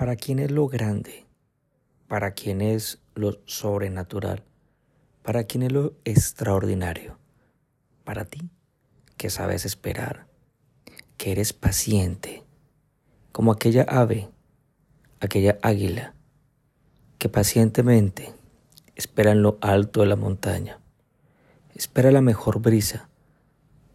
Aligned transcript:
¿Para 0.00 0.16
quién 0.16 0.38
es 0.38 0.50
lo 0.50 0.66
grande? 0.66 1.26
¿Para 2.08 2.30
quién 2.30 2.62
es 2.62 3.02
lo 3.14 3.38
sobrenatural? 3.44 4.42
¿Para 5.22 5.44
quién 5.44 5.62
es 5.62 5.72
lo 5.72 5.92
extraordinario? 6.06 7.18
Para 8.04 8.24
ti, 8.24 8.48
que 9.18 9.28
sabes 9.28 9.66
esperar, 9.66 10.26
que 11.18 11.32
eres 11.32 11.52
paciente, 11.52 12.44
como 13.30 13.52
aquella 13.52 13.82
ave, 13.82 14.30
aquella 15.20 15.58
águila, 15.60 16.14
que 17.18 17.28
pacientemente 17.28 18.32
espera 18.96 19.32
en 19.32 19.42
lo 19.42 19.58
alto 19.60 20.00
de 20.00 20.06
la 20.06 20.16
montaña, 20.16 20.78
espera 21.74 22.10
la 22.10 22.22
mejor 22.22 22.62
brisa, 22.62 23.10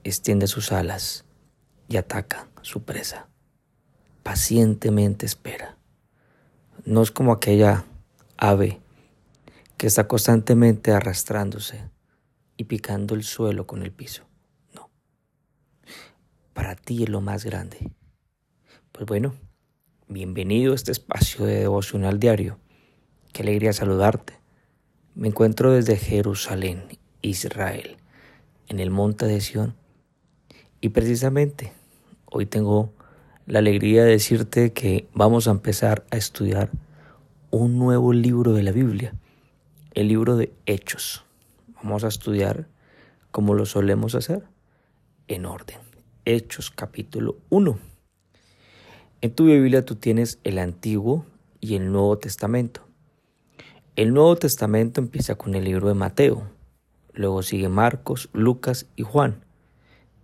extiende 0.03 0.45
sus 0.45 0.71
alas 0.71 1.25
y 1.89 1.97
ataca 1.97 2.47
su 2.61 2.83
presa. 2.83 3.27
Pacientemente 4.21 5.25
espera. 5.25 5.79
No 6.85 7.01
es 7.01 7.09
como 7.09 7.31
aquella 7.31 7.83
ave 8.37 8.79
que 9.75 9.87
está 9.87 10.07
constantemente 10.07 10.91
arrastrándose 10.91 11.89
y 12.57 12.65
picando 12.65 13.15
el 13.15 13.23
suelo 13.23 13.65
con 13.65 13.81
el 13.81 13.91
piso. 13.91 14.23
No. 14.75 14.91
Para 16.53 16.75
ti 16.75 17.01
es 17.01 17.09
lo 17.09 17.21
más 17.21 17.43
grande. 17.43 17.91
Pues 18.91 19.07
bueno, 19.07 19.33
bienvenido 20.07 20.73
a 20.73 20.75
este 20.75 20.91
espacio 20.91 21.43
de 21.47 21.61
devocional 21.61 22.19
diario. 22.19 22.59
Qué 23.33 23.41
alegría 23.41 23.73
saludarte. 23.73 24.33
Me 25.15 25.29
encuentro 25.29 25.71
desde 25.71 25.97
Jerusalén, 25.97 26.99
Israel, 27.23 27.97
en 28.67 28.79
el 28.79 28.91
monte 28.91 29.25
de 29.25 29.41
Sión. 29.41 29.75
Y 30.81 30.89
precisamente 30.89 31.73
hoy 32.25 32.45
tengo 32.45 32.93
la 33.47 33.59
alegría 33.59 34.03
de 34.03 34.11
decirte 34.11 34.73
que 34.73 35.07
vamos 35.13 35.47
a 35.47 35.51
empezar 35.51 36.03
a 36.09 36.17
estudiar 36.17 36.71
un 37.51 37.77
nuevo 37.77 38.11
libro 38.11 38.53
de 38.53 38.63
la 38.63 38.71
Biblia, 38.71 39.13
el 39.93 40.07
libro 40.07 40.35
de 40.35 40.51
Hechos. 40.65 41.23
Vamos 41.75 42.03
a 42.03 42.07
estudiar 42.07 42.67
como 43.29 43.53
lo 43.53 43.67
solemos 43.67 44.15
hacer, 44.15 44.43
en 45.27 45.45
orden. 45.45 45.77
Hechos 46.25 46.71
capítulo 46.71 47.37
1. 47.49 47.77
En 49.21 49.35
tu 49.35 49.45
Biblia 49.45 49.85
tú 49.85 49.95
tienes 49.95 50.39
el 50.43 50.57
Antiguo 50.57 51.25
y 51.59 51.75
el 51.75 51.91
Nuevo 51.91 52.17
Testamento. 52.17 52.87
El 53.95 54.13
Nuevo 54.13 54.35
Testamento 54.37 55.01
empieza 55.01 55.35
con 55.35 55.53
el 55.53 55.65
libro 55.65 55.87
de 55.87 55.93
Mateo, 55.93 56.49
luego 57.13 57.43
sigue 57.43 57.69
Marcos, 57.69 58.29
Lucas 58.33 58.87
y 58.95 59.03
Juan. 59.03 59.45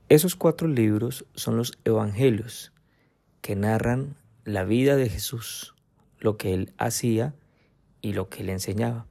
Esos 0.10 0.36
cuatro 0.36 0.68
libros 0.68 1.26
son 1.36 1.58
los 1.58 1.78
Evangelios 1.86 2.71
que 3.42 3.56
narran 3.56 4.16
la 4.44 4.64
vida 4.64 4.96
de 4.96 5.10
Jesús, 5.10 5.76
lo 6.20 6.38
que 6.38 6.54
él 6.54 6.74
hacía 6.78 7.36
y 8.02 8.14
lo 8.14 8.30
que 8.30 8.42
él 8.42 8.50
enseñaba. 8.50 9.08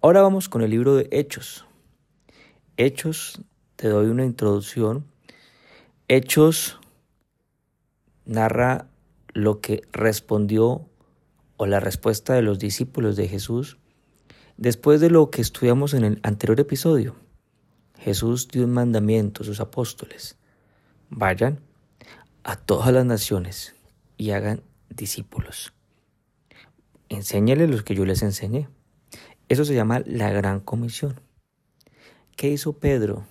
Ahora 0.00 0.22
vamos 0.22 0.48
con 0.48 0.62
el 0.62 0.70
libro 0.70 0.94
de 0.96 1.08
Hechos. 1.10 1.64
Hechos, 2.76 3.40
te 3.76 3.88
doy 3.88 4.06
una 4.06 4.24
introducción. 4.24 5.06
Hechos 6.08 6.78
narra 8.24 8.88
lo 9.32 9.60
que 9.60 9.82
respondió 9.92 10.88
o 11.56 11.66
la 11.66 11.80
respuesta 11.80 12.34
de 12.34 12.42
los 12.42 12.58
discípulos 12.58 13.16
de 13.16 13.28
Jesús 13.28 13.78
después 14.56 15.00
de 15.00 15.10
lo 15.10 15.30
que 15.30 15.40
estudiamos 15.40 15.94
en 15.94 16.04
el 16.04 16.20
anterior 16.22 16.60
episodio. 16.60 17.16
Jesús 17.98 18.48
dio 18.48 18.64
un 18.64 18.72
mandamiento 18.72 19.42
a 19.42 19.46
sus 19.46 19.60
apóstoles. 19.60 20.36
Vayan 21.08 21.60
a 22.44 22.56
todas 22.56 22.92
las 22.92 23.04
naciones 23.04 23.74
y 24.16 24.30
hagan 24.30 24.62
discípulos. 24.88 25.72
Enséñales 27.08 27.70
los 27.70 27.82
que 27.82 27.94
yo 27.94 28.04
les 28.04 28.22
enseñé. 28.22 28.68
Eso 29.48 29.64
se 29.64 29.74
llama 29.74 30.02
la 30.06 30.30
gran 30.30 30.60
comisión. 30.60 31.20
¿Qué 32.36 32.48
hizo 32.48 32.78
Pedro? 32.78 33.26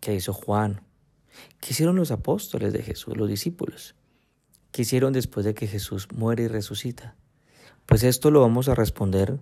¿Qué 0.00 0.14
hizo 0.14 0.32
Juan? 0.32 0.82
¿Qué 1.60 1.72
hicieron 1.72 1.96
los 1.96 2.10
apóstoles 2.10 2.72
de 2.72 2.82
Jesús, 2.82 3.16
los 3.16 3.28
discípulos? 3.28 3.94
¿Qué 4.72 4.82
hicieron 4.82 5.12
después 5.12 5.46
de 5.46 5.54
que 5.54 5.66
Jesús 5.66 6.08
muere 6.12 6.44
y 6.44 6.48
resucita? 6.48 7.14
Pues 7.86 8.02
esto 8.02 8.30
lo 8.30 8.40
vamos 8.40 8.68
a 8.68 8.74
responder 8.74 9.38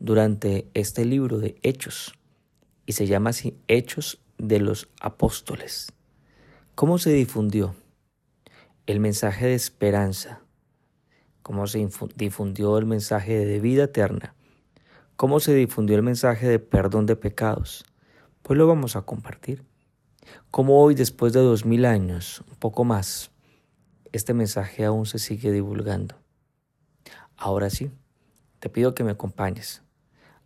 durante 0.00 0.68
este 0.74 1.04
libro 1.04 1.38
de 1.38 1.56
Hechos. 1.62 2.14
Y 2.86 2.92
se 2.92 3.06
llama 3.06 3.30
así 3.30 3.56
Hechos 3.68 4.20
de 4.38 4.60
los 4.60 4.88
Apóstoles. 5.00 5.92
¿Cómo 6.74 6.98
se 6.98 7.12
difundió? 7.12 7.74
El 8.86 9.00
mensaje 9.00 9.46
de 9.46 9.54
esperanza, 9.54 10.40
cómo 11.42 11.66
se 11.66 11.86
difundió 12.16 12.76
el 12.76 12.84
mensaje 12.84 13.46
de 13.46 13.60
vida 13.60 13.84
eterna, 13.84 14.34
cómo 15.16 15.40
se 15.40 15.54
difundió 15.54 15.96
el 15.96 16.02
mensaje 16.02 16.46
de 16.46 16.58
perdón 16.58 17.06
de 17.06 17.16
pecados, 17.16 17.86
pues 18.42 18.58
lo 18.58 18.66
vamos 18.66 18.94
a 18.94 19.02
compartir. 19.02 19.64
Cómo 20.50 20.82
hoy, 20.82 20.94
después 20.94 21.32
de 21.32 21.40
dos 21.40 21.64
mil 21.64 21.86
años, 21.86 22.44
un 22.50 22.56
poco 22.56 22.84
más, 22.84 23.30
este 24.12 24.34
mensaje 24.34 24.84
aún 24.84 25.06
se 25.06 25.18
sigue 25.18 25.50
divulgando. 25.50 26.16
Ahora 27.36 27.70
sí, 27.70 27.90
te 28.58 28.68
pido 28.68 28.94
que 28.94 29.04
me 29.04 29.12
acompañes 29.12 29.82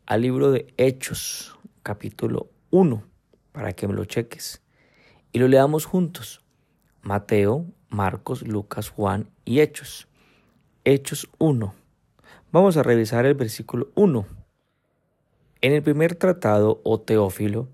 al 0.06 0.22
libro 0.22 0.52
de 0.52 0.72
Hechos, 0.76 1.58
capítulo 1.82 2.50
1, 2.70 3.02
para 3.50 3.72
que 3.72 3.88
me 3.88 3.94
lo 3.94 4.04
cheques 4.04 4.62
y 5.32 5.38
lo 5.38 5.48
leamos 5.48 5.84
juntos. 5.86 6.44
Mateo, 7.02 7.66
Marcos, 7.88 8.46
Lucas, 8.46 8.90
Juan 8.90 9.30
y 9.44 9.60
Hechos. 9.60 10.08
Hechos 10.84 11.28
1. 11.38 11.74
Vamos 12.52 12.76
a 12.76 12.82
revisar 12.82 13.26
el 13.26 13.34
versículo 13.34 13.90
1. 13.94 14.26
En 15.60 15.72
el 15.72 15.82
primer 15.82 16.14
tratado, 16.14 16.80
o 16.84 17.00
Teófilo, 17.00 17.68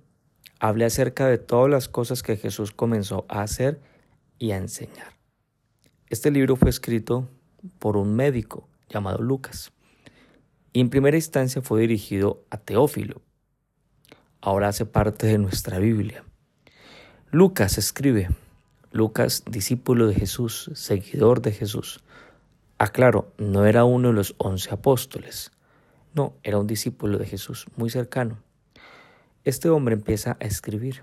habla 0.58 0.86
acerca 0.86 1.26
de 1.28 1.38
todas 1.38 1.70
las 1.70 1.88
cosas 1.88 2.22
que 2.22 2.36
Jesús 2.36 2.72
comenzó 2.72 3.26
a 3.28 3.42
hacer 3.42 3.80
y 4.38 4.52
a 4.52 4.56
enseñar. 4.56 5.14
Este 6.08 6.30
libro 6.30 6.56
fue 6.56 6.70
escrito 6.70 7.28
por 7.78 7.96
un 7.96 8.14
médico 8.14 8.68
llamado 8.88 9.18
Lucas 9.18 9.72
y 10.72 10.80
en 10.80 10.90
primera 10.90 11.16
instancia 11.16 11.62
fue 11.62 11.80
dirigido 11.80 12.44
a 12.50 12.56
Teófilo. 12.56 13.22
Ahora 14.40 14.68
hace 14.68 14.84
parte 14.84 15.26
de 15.26 15.38
nuestra 15.38 15.78
Biblia. 15.78 16.24
Lucas 17.30 17.78
escribe, 17.78 18.28
Lucas, 18.94 19.42
discípulo 19.50 20.06
de 20.06 20.14
Jesús, 20.14 20.70
seguidor 20.74 21.42
de 21.42 21.50
Jesús. 21.50 21.98
Aclaro, 22.78 23.26
ah, 23.28 23.42
no 23.42 23.66
era 23.66 23.84
uno 23.84 24.10
de 24.10 24.14
los 24.14 24.36
once 24.38 24.70
apóstoles. 24.70 25.50
No, 26.14 26.36
era 26.44 26.60
un 26.60 26.68
discípulo 26.68 27.18
de 27.18 27.26
Jesús, 27.26 27.66
muy 27.74 27.90
cercano. 27.90 28.38
Este 29.42 29.68
hombre 29.68 29.96
empieza 29.96 30.36
a 30.38 30.44
escribir 30.44 31.02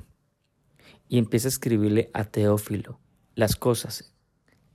y 1.09 1.17
empieza 1.17 1.49
a 1.49 1.49
escribirle 1.49 2.09
a 2.13 2.23
Teófilo 2.23 2.97
las 3.35 3.57
cosas 3.57 4.13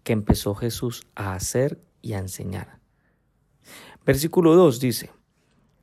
que 0.03 0.13
empezó 0.13 0.55
Jesús 0.55 1.07
a 1.15 1.33
hacer 1.33 1.81
y 2.03 2.13
a 2.13 2.19
enseñar. 2.19 2.81
Versículo 4.05 4.55
2 4.55 4.79
dice, 4.79 5.11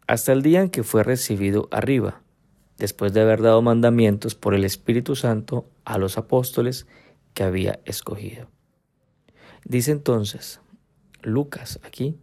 hasta 0.06 0.34
el 0.34 0.44
día 0.44 0.62
en 0.62 0.70
que 0.70 0.84
fue 0.84 1.02
recibido 1.02 1.68
arriba, 1.72 2.22
después 2.78 3.12
de 3.12 3.22
haber 3.22 3.42
dado 3.42 3.64
mandamientos 3.64 4.36
por 4.36 4.54
el 4.54 4.66
Espíritu 4.66 5.16
Santo 5.16 5.68
a 5.84 5.98
los 5.98 6.20
apóstoles 6.20 6.86
que 7.34 7.44
había 7.44 7.80
escogido. 7.86 8.50
Dice 9.66 9.92
entonces 9.92 10.60
Lucas 11.22 11.80
aquí 11.84 12.18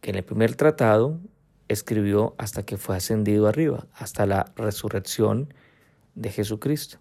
que 0.00 0.10
en 0.10 0.16
el 0.16 0.24
primer 0.24 0.54
tratado 0.54 1.20
escribió 1.68 2.34
hasta 2.38 2.64
que 2.64 2.76
fue 2.76 2.96
ascendido 2.96 3.46
arriba, 3.46 3.86
hasta 3.94 4.26
la 4.26 4.52
resurrección 4.56 5.54
de 6.14 6.30
Jesucristo, 6.30 6.98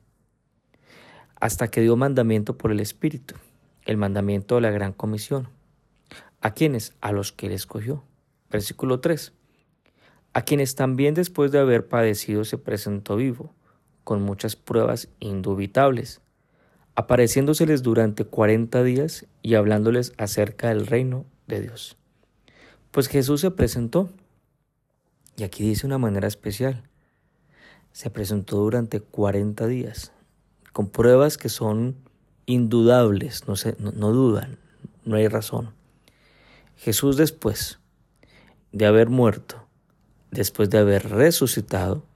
hasta 1.36 1.70
que 1.70 1.82
dio 1.82 1.96
mandamiento 1.96 2.58
por 2.58 2.72
el 2.72 2.80
Espíritu, 2.80 3.36
el 3.86 3.98
mandamiento 3.98 4.56
de 4.56 4.62
la 4.62 4.72
gran 4.72 4.94
comisión. 4.94 5.50
¿A 6.42 6.54
quienes? 6.54 6.94
A 7.02 7.12
los 7.12 7.32
que 7.32 7.48
él 7.48 7.54
escogió. 7.54 8.04
Versículo 8.50 9.00
3. 9.00 9.34
A 10.34 10.42
quienes 10.44 10.76
también 10.76 11.14
después 11.14 11.52
de 11.52 11.60
haber 11.60 11.88
padecido 11.88 12.46
se 12.46 12.58
presentó 12.58 13.16
vivo 13.16 13.54
con 14.10 14.24
muchas 14.24 14.56
pruebas 14.56 15.08
indubitables, 15.20 16.20
apareciéndoseles 16.96 17.84
durante 17.84 18.26
cuarenta 18.26 18.82
días 18.82 19.28
y 19.44 19.54
hablándoles 19.54 20.14
acerca 20.18 20.70
del 20.70 20.88
reino 20.88 21.28
de 21.46 21.62
Dios. 21.62 21.96
Pues 22.90 23.08
Jesús 23.08 23.42
se 23.42 23.52
presentó, 23.52 24.10
y 25.38 25.44
aquí 25.44 25.64
dice 25.64 25.86
una 25.86 26.00
manera 26.00 26.28
especial, 26.28 26.90
se 27.92 28.10
presentó 28.10 28.58
durante 28.58 29.00
cuarenta 29.00 29.68
días, 29.68 30.12
con 30.74 30.90
pruebas 30.90 31.38
que 31.38 31.50
son 31.50 31.96
indudables, 32.48 33.48
no, 33.48 33.56
se, 33.56 33.76
no 33.78 34.12
dudan, 34.12 34.58
no 35.06 35.18
hay 35.18 35.28
razón. 35.28 35.70
Jesús 36.78 37.16
después 37.16 37.78
de 38.72 38.88
haber 38.88 39.10
muerto, 39.10 39.68
después 40.32 40.72
de 40.72 40.80
haber 40.80 41.10
resucitado, 41.10 42.09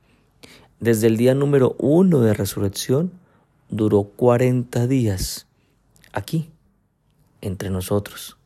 desde 0.84 1.08
el 1.08 1.16
día 1.16 1.34
número 1.34 1.78
uno 1.80 2.20
de 2.20 2.34
resurrección, 2.34 3.14
duró 3.70 4.04
40 4.04 4.86
días 4.86 5.48
aquí, 6.12 6.52
entre 7.40 7.70
nosotros, 7.70 8.38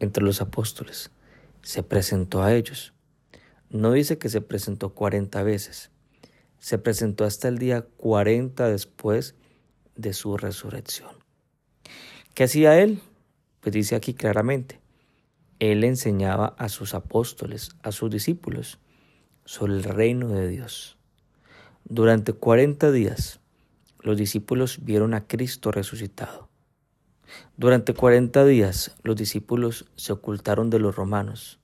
entre 0.00 0.24
los 0.24 0.40
apóstoles. 0.40 1.12
Se 1.62 1.84
presentó 1.84 2.42
a 2.42 2.52
ellos. 2.52 2.94
No 3.70 3.92
dice 3.92 4.18
que 4.18 4.28
se 4.28 4.40
presentó 4.40 4.92
40 4.92 5.40
veces. 5.44 5.92
Se 6.58 6.78
presentó 6.78 7.22
hasta 7.24 7.46
el 7.46 7.58
día 7.58 7.86
40 7.96 8.68
después 8.70 9.36
de 9.94 10.14
su 10.14 10.36
resurrección. 10.36 11.12
¿Qué 12.34 12.42
hacía 12.42 12.76
él? 12.82 13.02
Pues 13.60 13.72
dice 13.72 13.94
aquí 13.94 14.14
claramente, 14.14 14.80
él 15.60 15.84
enseñaba 15.84 16.56
a 16.58 16.68
sus 16.68 16.92
apóstoles, 16.92 17.70
a 17.84 17.92
sus 17.92 18.10
discípulos, 18.10 18.80
sobre 19.44 19.74
el 19.74 19.84
reino 19.84 20.26
de 20.30 20.48
Dios. 20.48 20.98
Durante 21.86 22.32
40 22.32 22.92
días, 22.92 23.40
los 24.00 24.16
discípulos 24.16 24.78
vieron 24.84 25.12
a 25.12 25.26
Cristo 25.26 25.70
resucitado. 25.70 26.48
Durante 27.58 27.92
40 27.92 28.46
días, 28.46 28.96
los 29.02 29.16
discípulos 29.16 29.84
se 29.94 30.14
ocultaron 30.14 30.70
de 30.70 30.78
los 30.78 30.96
romanos. 30.96 31.60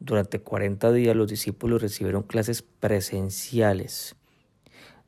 Durante 0.00 0.40
40 0.40 0.92
días, 0.92 1.16
los 1.16 1.28
discípulos 1.28 1.80
recibieron 1.80 2.24
clases 2.24 2.60
presenciales, 2.60 4.16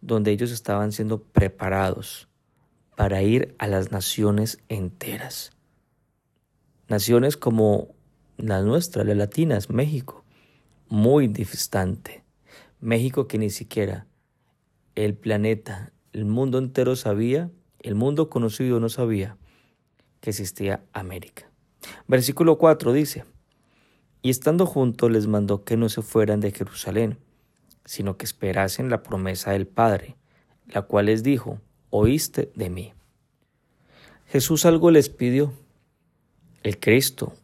donde 0.00 0.32
ellos 0.32 0.52
estaban 0.52 0.92
siendo 0.92 1.22
preparados 1.22 2.26
para 2.96 3.20
ir 3.20 3.54
a 3.58 3.66
las 3.66 3.92
naciones 3.92 4.58
enteras. 4.70 5.50
Naciones 6.88 7.36
como 7.36 7.88
la 8.38 8.62
nuestra, 8.62 9.04
las 9.04 9.18
latinas, 9.18 9.68
México, 9.68 10.24
muy 10.88 11.28
distante. 11.28 12.24
México 12.80 13.28
que 13.28 13.36
ni 13.36 13.50
siquiera 13.50 14.06
el 14.94 15.14
planeta, 15.14 15.92
el 16.12 16.24
mundo 16.24 16.58
entero 16.58 16.96
sabía, 16.96 17.50
el 17.80 17.94
mundo 17.94 18.30
conocido 18.30 18.80
no 18.80 18.88
sabía 18.88 19.36
que 20.20 20.30
existía 20.30 20.84
América. 20.92 21.50
Versículo 22.06 22.56
4 22.58 22.92
dice, 22.92 23.24
y 24.22 24.30
estando 24.30 24.64
juntos 24.64 25.10
les 25.10 25.26
mandó 25.26 25.64
que 25.64 25.76
no 25.76 25.88
se 25.88 26.00
fueran 26.00 26.40
de 26.40 26.50
Jerusalén, 26.50 27.18
sino 27.84 28.16
que 28.16 28.24
esperasen 28.24 28.88
la 28.88 29.02
promesa 29.02 29.50
del 29.50 29.66
Padre, 29.66 30.16
la 30.66 30.82
cual 30.82 31.06
les 31.06 31.22
dijo, 31.22 31.60
oíste 31.90 32.50
de 32.54 32.70
mí. 32.70 32.94
Jesús 34.26 34.64
algo 34.64 34.90
les 34.90 35.10
pidió. 35.10 35.52
El 36.62 36.80
Cristo, 36.80 37.34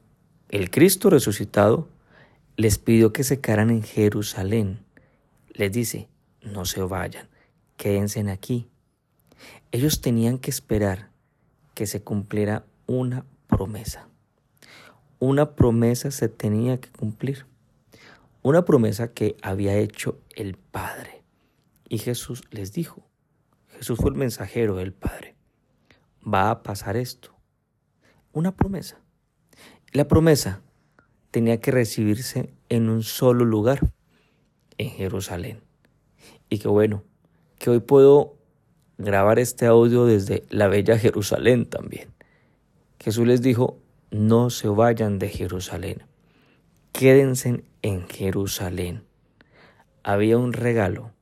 el 0.49 0.71
Cristo 0.71 1.11
resucitado, 1.11 1.89
les 2.57 2.79
pidió 2.79 3.13
que 3.13 3.25
se 3.25 3.41
quedaran 3.41 3.71
en 3.71 3.83
Jerusalén. 3.83 4.79
Les 5.53 5.71
dice, 5.71 6.09
no 6.41 6.65
se 6.65 6.81
vayan, 6.81 7.29
quédense 7.81 8.21
aquí. 8.31 8.69
Ellos 9.73 10.03
tenían 10.03 10.37
que 10.37 10.51
esperar 10.51 11.13
que 11.73 11.87
se 11.87 12.03
cumpliera 12.03 12.67
una 12.87 13.25
promesa. 13.47 14.07
Una 15.19 15.55
promesa 15.57 16.11
se 16.11 16.29
tenía 16.29 16.79
que 16.79 16.91
cumplir. 16.91 17.47
Una 18.43 18.67
promesa 18.67 19.15
que 19.15 19.39
había 19.41 19.77
hecho 19.77 20.21
el 20.37 20.59
Padre. 20.59 21.23
Y 21.89 21.97
Jesús 21.97 22.43
les 22.51 22.75
dijo, 22.75 23.09
Jesús 23.69 23.99
fue 23.99 24.11
el 24.11 24.17
mensajero 24.17 24.77
del 24.77 24.93
Padre. 24.93 25.35
Va 26.23 26.51
a 26.51 26.63
pasar 26.63 26.99
esto. 26.99 27.35
Una 28.35 28.55
promesa. 28.55 29.01
La 29.95 30.07
promesa 30.07 30.61
tenía 31.31 31.63
que 31.63 31.71
recibirse 31.71 32.53
en 32.69 32.91
un 32.91 33.03
solo 33.03 33.47
lugar, 33.47 33.91
en 34.77 34.91
Jerusalén. 34.91 35.63
Y 36.51 36.59
que 36.59 36.69
bueno, 36.69 37.05
que 37.61 37.71
hoy 37.71 37.79
puedo 37.79 38.35
grabar 38.99 39.39
este 39.39 39.67
audio 39.67 40.05
desde 40.05 40.43
la 40.51 40.67
bella 40.67 40.99
Jerusalén 40.99 41.67
también. 41.67 42.11
Jesús 42.99 43.25
les 43.25 43.41
dijo, 43.41 43.79
no 44.11 44.51
se 44.51 44.67
vayan 44.67 45.21
de 45.21 45.29
Jerusalén, 45.29 46.03
quédense 46.91 47.63
en 47.83 48.09
Jerusalén. 48.09 49.05
Había 50.03 50.37
un 50.39 50.53
regalo 50.53 51.13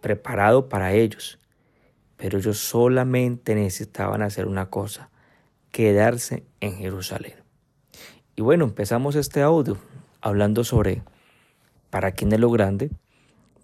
preparado 0.00 0.68
para 0.68 0.92
ellos 0.94 1.38
pero 2.16 2.38
ellos 2.38 2.58
solamente 2.58 3.54
necesitaban 3.54 4.22
hacer 4.22 4.46
una 4.46 4.70
cosa, 4.70 5.10
quedarse 5.70 6.44
en 6.60 6.76
Jerusalén. 6.76 7.34
Y 8.36 8.42
bueno, 8.42 8.64
empezamos 8.64 9.14
este 9.14 9.42
audio 9.42 9.76
hablando 10.20 10.64
sobre 10.64 11.02
para 11.90 12.12
quién 12.12 12.32
es 12.32 12.40
lo 12.40 12.50
grande, 12.50 12.90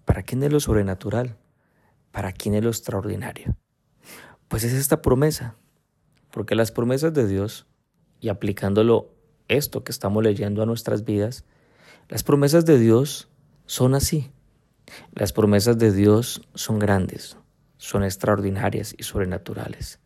para 0.05 0.23
quién 0.23 0.43
es 0.43 0.51
lo 0.51 0.59
sobrenatural, 0.59 1.35
para 2.11 2.31
quién 2.31 2.55
es 2.55 2.63
lo 2.63 2.69
extraordinario. 2.69 3.55
Pues 4.47 4.63
es 4.63 4.73
esta 4.73 5.01
promesa, 5.01 5.55
porque 6.29 6.55
las 6.55 6.71
promesas 6.71 7.13
de 7.13 7.27
Dios, 7.27 7.67
y 8.19 8.29
aplicándolo 8.29 9.13
esto 9.47 9.83
que 9.83 9.91
estamos 9.91 10.23
leyendo 10.23 10.61
a 10.61 10.65
nuestras 10.65 11.03
vidas, 11.03 11.45
las 12.09 12.23
promesas 12.23 12.65
de 12.65 12.77
Dios 12.77 13.29
son 13.65 13.95
así. 13.95 14.31
Las 15.13 15.31
promesas 15.31 15.77
de 15.77 15.91
Dios 15.91 16.41
son 16.53 16.79
grandes, 16.79 17.37
son 17.77 18.03
extraordinarias 18.03 18.93
y 18.97 19.03
sobrenaturales, 19.03 19.99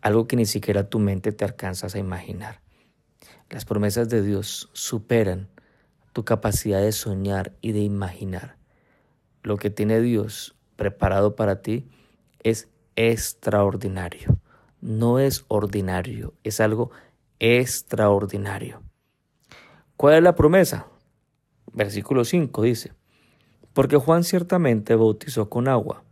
algo 0.00 0.26
que 0.26 0.36
ni 0.36 0.46
siquiera 0.46 0.88
tu 0.88 0.98
mente 0.98 1.32
te 1.32 1.44
alcanzas 1.44 1.94
a 1.94 1.98
imaginar. 1.98 2.60
Las 3.50 3.64
promesas 3.64 4.08
de 4.08 4.22
Dios 4.22 4.68
superan 4.72 5.48
tu 6.12 6.24
capacidad 6.24 6.80
de 6.82 6.92
soñar 6.92 7.56
y 7.60 7.72
de 7.72 7.80
imaginar. 7.80 8.56
Lo 9.42 9.56
que 9.56 9.70
tiene 9.70 10.00
Dios 10.00 10.57
preparado 10.78 11.36
para 11.36 11.60
ti 11.60 11.86
es 12.42 12.68
extraordinario. 12.96 14.38
No 14.80 15.18
es 15.18 15.44
ordinario, 15.48 16.32
es 16.42 16.60
algo 16.60 16.90
extraordinario. 17.38 18.80
¿Cuál 19.98 20.14
es 20.14 20.22
la 20.22 20.34
promesa? 20.34 20.86
Versículo 21.74 22.24
5 22.24 22.62
dice, 22.62 22.94
porque 23.74 23.98
Juan 23.98 24.24
ciertamente 24.24 24.94
bautizó 24.94 25.50
con 25.50 25.68
agua 25.68 26.02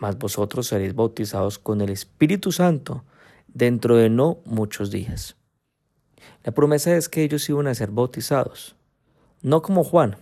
mas 0.00 0.18
vosotros 0.18 0.66
seréis 0.66 0.94
bautizados 0.94 1.58
con 1.58 1.82
el 1.82 1.90
Espíritu 1.90 2.52
Santo 2.52 3.04
dentro 3.48 3.96
de 3.96 4.08
no 4.08 4.38
muchos 4.46 4.90
días. 4.90 5.36
La 6.42 6.52
promesa 6.52 6.96
es 6.96 7.08
que 7.08 7.22
ellos 7.22 7.48
iban 7.50 7.66
a 7.66 7.74
ser 7.74 7.90
bautizados, 7.90 8.76
no 9.42 9.60
como 9.60 9.84
Juan. 9.84 10.16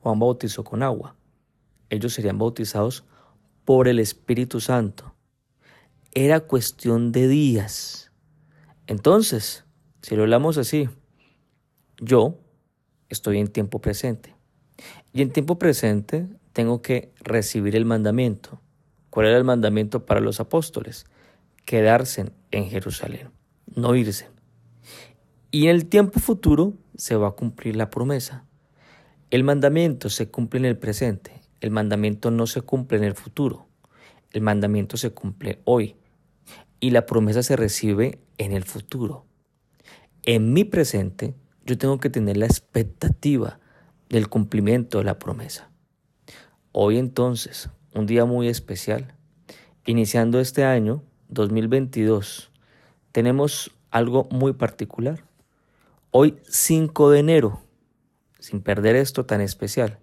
Juan 0.00 0.18
bautizó 0.18 0.64
con 0.64 0.82
agua. 0.82 1.14
Ellos 1.90 2.14
serían 2.14 2.38
bautizados 2.38 3.04
por 3.64 3.88
el 3.88 3.98
Espíritu 3.98 4.60
Santo. 4.60 5.14
Era 6.12 6.40
cuestión 6.40 7.12
de 7.12 7.28
días. 7.28 8.12
Entonces, 8.86 9.64
si 10.02 10.16
lo 10.16 10.22
hablamos 10.22 10.58
así, 10.58 10.88
yo 11.98 12.38
estoy 13.08 13.38
en 13.38 13.48
tiempo 13.48 13.80
presente. 13.80 14.34
Y 15.12 15.22
en 15.22 15.32
tiempo 15.32 15.58
presente 15.58 16.28
tengo 16.52 16.82
que 16.82 17.12
recibir 17.20 17.76
el 17.76 17.84
mandamiento. 17.84 18.60
¿Cuál 19.10 19.26
era 19.26 19.38
el 19.38 19.44
mandamiento 19.44 20.06
para 20.06 20.20
los 20.20 20.40
apóstoles? 20.40 21.06
Quedarse 21.64 22.32
en 22.50 22.68
Jerusalén, 22.68 23.30
no 23.74 23.94
irse. 23.94 24.28
Y 25.50 25.64
en 25.64 25.70
el 25.70 25.86
tiempo 25.86 26.20
futuro 26.20 26.74
se 26.96 27.16
va 27.16 27.28
a 27.28 27.32
cumplir 27.32 27.76
la 27.76 27.90
promesa. 27.90 28.44
El 29.30 29.44
mandamiento 29.44 30.10
se 30.10 30.28
cumple 30.28 30.58
en 30.58 30.66
el 30.66 30.76
presente, 30.76 31.33
el 31.60 31.70
mandamiento 31.70 32.30
no 32.30 32.46
se 32.46 32.60
cumple 32.62 32.98
en 32.98 33.04
el 33.04 33.14
futuro, 33.14 33.68
el 34.32 34.40
mandamiento 34.40 34.96
se 34.96 35.10
cumple 35.10 35.60
hoy 35.64 35.96
y 36.80 36.90
la 36.90 37.06
promesa 37.06 37.42
se 37.42 37.56
recibe 37.56 38.18
en 38.38 38.52
el 38.52 38.64
futuro. 38.64 39.26
En 40.22 40.52
mi 40.52 40.64
presente 40.64 41.34
yo 41.64 41.78
tengo 41.78 41.98
que 41.98 42.10
tener 42.10 42.36
la 42.36 42.46
expectativa 42.46 43.58
del 44.08 44.28
cumplimiento 44.28 44.98
de 44.98 45.04
la 45.04 45.18
promesa. 45.18 45.70
Hoy 46.72 46.98
entonces, 46.98 47.70
un 47.94 48.06
día 48.06 48.24
muy 48.24 48.48
especial. 48.48 49.14
Iniciando 49.86 50.40
este 50.40 50.64
año 50.64 51.02
2022, 51.28 52.50
tenemos 53.12 53.70
algo 53.90 54.26
muy 54.30 54.54
particular. 54.54 55.24
Hoy 56.10 56.36
5 56.48 57.10
de 57.10 57.18
enero, 57.20 57.60
sin 58.40 58.60
perder 58.60 58.96
esto 58.96 59.24
tan 59.24 59.40
especial, 59.40 59.98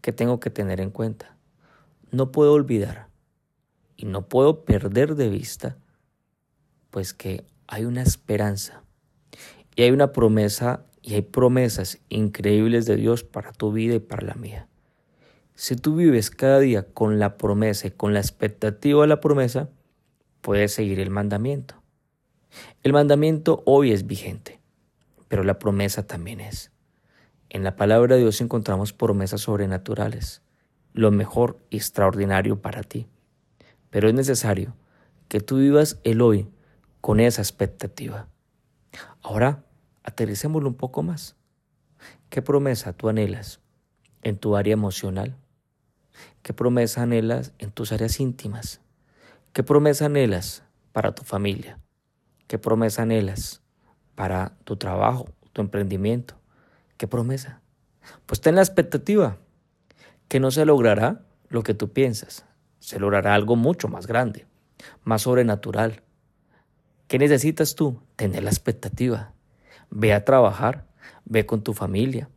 que 0.00 0.12
tengo 0.12 0.40
que 0.40 0.50
tener 0.50 0.80
en 0.80 0.90
cuenta. 0.90 1.36
No 2.10 2.32
puedo 2.32 2.52
olvidar 2.52 3.08
y 3.96 4.06
no 4.06 4.28
puedo 4.28 4.64
perder 4.64 5.14
de 5.14 5.28
vista, 5.28 5.76
pues 6.90 7.14
que 7.14 7.44
hay 7.66 7.84
una 7.84 8.02
esperanza 8.02 8.82
y 9.76 9.82
hay 9.82 9.90
una 9.90 10.12
promesa 10.12 10.86
y 11.02 11.14
hay 11.14 11.22
promesas 11.22 11.98
increíbles 12.08 12.86
de 12.86 12.96
Dios 12.96 13.24
para 13.24 13.52
tu 13.52 13.72
vida 13.72 13.94
y 13.94 14.00
para 14.00 14.26
la 14.26 14.34
mía. 14.34 14.68
Si 15.54 15.76
tú 15.76 15.96
vives 15.96 16.30
cada 16.30 16.58
día 16.58 16.84
con 16.92 17.18
la 17.18 17.36
promesa 17.36 17.88
y 17.88 17.90
con 17.90 18.14
la 18.14 18.20
expectativa 18.20 19.02
de 19.02 19.08
la 19.08 19.20
promesa, 19.20 19.68
puedes 20.40 20.72
seguir 20.72 21.00
el 21.00 21.10
mandamiento. 21.10 21.80
El 22.82 22.92
mandamiento 22.92 23.62
hoy 23.66 23.92
es 23.92 24.06
vigente, 24.06 24.60
pero 25.28 25.44
la 25.44 25.58
promesa 25.58 26.06
también 26.06 26.40
es. 26.40 26.69
En 27.52 27.64
la 27.64 27.74
palabra 27.74 28.14
de 28.14 28.22
Dios 28.22 28.40
encontramos 28.40 28.92
promesas 28.92 29.40
sobrenaturales, 29.40 30.40
lo 30.92 31.10
mejor 31.10 31.58
y 31.68 31.78
extraordinario 31.78 32.62
para 32.62 32.84
ti. 32.84 33.08
Pero 33.90 34.08
es 34.08 34.14
necesario 34.14 34.76
que 35.26 35.40
tú 35.40 35.58
vivas 35.58 35.98
el 36.04 36.22
hoy 36.22 36.48
con 37.00 37.18
esa 37.18 37.42
expectativa. 37.42 38.28
Ahora, 39.20 39.64
aterricémoslo 40.04 40.68
un 40.68 40.76
poco 40.76 41.02
más. 41.02 41.34
¿Qué 42.28 42.40
promesa 42.40 42.92
tú 42.92 43.08
anhelas 43.08 43.60
en 44.22 44.38
tu 44.38 44.54
área 44.54 44.74
emocional? 44.74 45.36
¿Qué 46.42 46.52
promesa 46.52 47.02
anhelas 47.02 47.52
en 47.58 47.72
tus 47.72 47.90
áreas 47.90 48.20
íntimas? 48.20 48.80
¿Qué 49.52 49.64
promesa 49.64 50.06
anhelas 50.06 50.62
para 50.92 51.16
tu 51.16 51.24
familia? 51.24 51.80
¿Qué 52.46 52.58
promesa 52.58 53.02
anhelas 53.02 53.60
para 54.14 54.56
tu 54.62 54.76
trabajo, 54.76 55.28
tu 55.52 55.62
emprendimiento? 55.62 56.39
¿Qué 57.00 57.08
promesa? 57.08 57.62
Pues 58.26 58.42
ten 58.42 58.56
la 58.56 58.60
expectativa 58.60 59.38
que 60.28 60.38
no 60.38 60.50
se 60.50 60.66
logrará 60.66 61.22
lo 61.48 61.62
que 61.62 61.72
tú 61.72 61.94
piensas, 61.94 62.44
se 62.78 63.00
logrará 63.00 63.34
algo 63.34 63.56
mucho 63.56 63.88
más 63.88 64.06
grande, 64.06 64.44
más 65.02 65.22
sobrenatural. 65.22 66.02
¿Qué 67.08 67.18
necesitas 67.18 67.74
tú? 67.74 68.02
Tener 68.16 68.42
la 68.42 68.50
expectativa. 68.50 69.32
Ve 69.88 70.12
a 70.12 70.26
trabajar, 70.26 70.84
ve 71.24 71.46
con 71.46 71.62
tu 71.62 71.72
familia, 71.72 72.28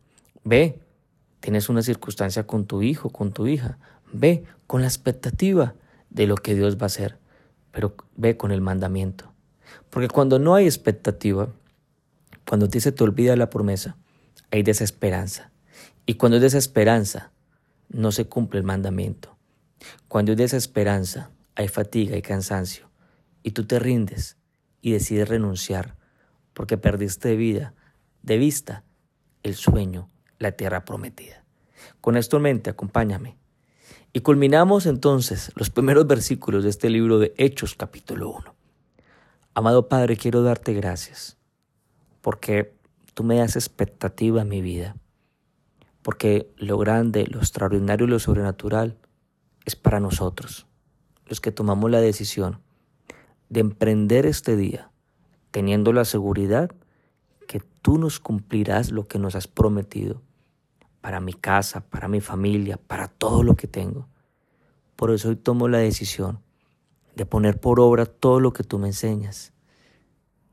ve, 0.44 0.80
tienes 1.40 1.68
una 1.68 1.82
circunstancia 1.82 2.46
con 2.46 2.64
tu 2.64 2.80
hijo, 2.80 3.10
con 3.10 3.34
tu 3.34 3.46
hija, 3.46 3.76
ve 4.14 4.44
con 4.66 4.80
la 4.80 4.86
expectativa 4.86 5.74
de 6.08 6.26
lo 6.26 6.36
que 6.36 6.54
Dios 6.54 6.78
va 6.78 6.84
a 6.84 6.86
hacer, 6.86 7.18
pero 7.70 7.94
ve 8.16 8.38
con 8.38 8.50
el 8.50 8.62
mandamiento. 8.62 9.30
Porque 9.90 10.08
cuando 10.08 10.38
no 10.38 10.54
hay 10.54 10.64
expectativa, 10.64 11.50
cuando 12.48 12.64
a 12.64 12.70
ti 12.70 12.80
se 12.80 12.92
te 12.92 13.04
olvida 13.04 13.36
la 13.36 13.50
promesa, 13.50 13.98
hay 14.50 14.62
desesperanza. 14.62 15.50
Y 16.06 16.14
cuando 16.14 16.36
hay 16.36 16.42
desesperanza, 16.42 17.32
no 17.88 18.12
se 18.12 18.26
cumple 18.26 18.58
el 18.58 18.64
mandamiento. 18.64 19.36
Cuando 20.08 20.32
hay 20.32 20.36
desesperanza, 20.36 21.30
hay 21.54 21.68
fatiga 21.68 22.16
y 22.16 22.22
cansancio. 22.22 22.90
Y 23.42 23.52
tú 23.52 23.64
te 23.64 23.78
rindes 23.78 24.36
y 24.80 24.92
decides 24.92 25.28
renunciar 25.28 25.96
porque 26.52 26.78
perdiste 26.78 27.28
de 27.28 27.36
vida, 27.36 27.74
de 28.22 28.38
vista, 28.38 28.84
el 29.42 29.54
sueño, 29.54 30.10
la 30.38 30.52
tierra 30.52 30.84
prometida. 30.84 31.44
Con 32.00 32.16
esto 32.16 32.36
en 32.36 32.44
mente, 32.44 32.70
acompáñame. 32.70 33.36
Y 34.12 34.20
culminamos 34.20 34.86
entonces 34.86 35.50
los 35.56 35.70
primeros 35.70 36.06
versículos 36.06 36.64
de 36.64 36.70
este 36.70 36.88
libro 36.88 37.18
de 37.18 37.34
Hechos 37.36 37.74
capítulo 37.74 38.30
1. 38.30 38.54
Amado 39.54 39.88
Padre, 39.88 40.16
quiero 40.16 40.42
darte 40.42 40.72
gracias 40.72 41.36
porque 42.20 42.74
tú 43.14 43.24
me 43.24 43.36
das 43.36 43.56
expectativa 43.56 44.42
en 44.42 44.48
mi 44.48 44.60
vida, 44.60 44.96
porque 46.02 46.52
lo 46.56 46.78
grande, 46.78 47.26
lo 47.26 47.38
extraordinario 47.38 48.06
y 48.06 48.10
lo 48.10 48.18
sobrenatural 48.18 48.98
es 49.64 49.76
para 49.76 50.00
nosotros, 50.00 50.66
los 51.26 51.40
que 51.40 51.52
tomamos 51.52 51.90
la 51.90 52.00
decisión 52.00 52.60
de 53.48 53.60
emprender 53.60 54.26
este 54.26 54.56
día, 54.56 54.90
teniendo 55.50 55.92
la 55.92 56.04
seguridad 56.04 56.70
que 57.46 57.60
tú 57.82 57.98
nos 57.98 58.20
cumplirás 58.20 58.90
lo 58.90 59.06
que 59.06 59.18
nos 59.18 59.34
has 59.34 59.48
prometido 59.48 60.20
para 61.00 61.20
mi 61.20 61.32
casa, 61.32 61.80
para 61.80 62.08
mi 62.08 62.20
familia, 62.20 62.76
para 62.76 63.08
todo 63.08 63.42
lo 63.42 63.56
que 63.56 63.68
tengo. 63.68 64.08
Por 64.96 65.10
eso 65.10 65.28
hoy 65.28 65.36
tomo 65.36 65.68
la 65.68 65.78
decisión 65.78 66.40
de 67.14 67.26
poner 67.26 67.60
por 67.60 67.80
obra 67.80 68.06
todo 68.06 68.40
lo 68.40 68.52
que 68.52 68.64
tú 68.64 68.78
me 68.78 68.88
enseñas 68.88 69.54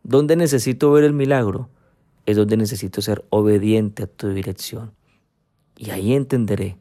¿Dónde 0.04 0.36
necesito 0.36 0.92
ver 0.92 1.04
el 1.04 1.14
milagro? 1.14 1.70
Es 2.26 2.38
donde 2.38 2.58
necesito 2.58 3.02
ser 3.02 3.26
obediente 3.30 4.04
a 4.04 4.08
tu 4.08 4.30
dirección. 4.30 4.94
Y 5.78 5.90
ahí 5.90 6.14
entenderé 6.14 6.78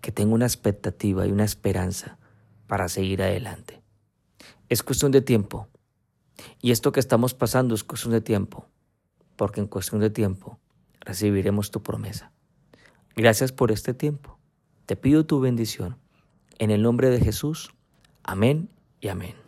que 0.00 0.12
tengo 0.12 0.34
una 0.34 0.46
expectativa 0.46 1.26
y 1.26 1.32
una 1.32 1.44
esperanza 1.44 2.18
para 2.66 2.88
seguir 2.88 3.22
adelante. 3.22 3.82
Es 4.68 4.82
cuestión 4.82 5.12
de 5.12 5.22
tiempo. 5.22 5.68
Y 6.60 6.70
esto 6.70 6.92
que 6.92 7.00
estamos 7.00 7.34
pasando 7.34 7.74
es 7.74 7.84
cuestión 7.84 8.12
de 8.12 8.20
tiempo, 8.20 8.66
porque 9.36 9.60
en 9.60 9.66
cuestión 9.66 10.00
de 10.00 10.10
tiempo 10.10 10.58
recibiremos 11.00 11.70
tu 11.70 11.82
promesa. 11.82 12.32
Gracias 13.14 13.52
por 13.52 13.72
este 13.72 13.94
tiempo. 13.94 14.38
Te 14.84 14.96
pido 14.96 15.24
tu 15.24 15.40
bendición. 15.40 15.96
En 16.58 16.70
el 16.70 16.82
nombre 16.82 17.10
de 17.10 17.20
Jesús. 17.20 17.74
Amén 18.22 18.68
y 19.00 19.08
amén. 19.08 19.45